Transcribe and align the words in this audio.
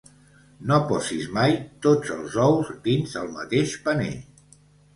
No 0.71 0.77
posis 0.91 1.27
mai 1.35 1.53
tots 1.87 2.15
els 2.17 2.39
ous 2.47 2.73
dins 2.89 3.17
el 3.23 3.31
mateix 3.39 3.79
paner. 3.87 4.13